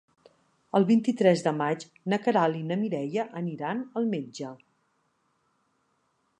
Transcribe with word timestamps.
El 0.77 0.85
vint-i-tres 0.91 1.43
de 1.47 1.53
maig 1.57 1.85
na 2.13 2.19
Queralt 2.27 2.59
i 2.61 2.63
na 2.71 2.79
Mireia 2.85 3.27
aniran 3.43 3.85
al 4.01 4.11
metge. 4.17 4.57